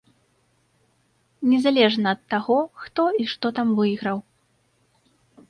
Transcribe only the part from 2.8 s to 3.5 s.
хто і што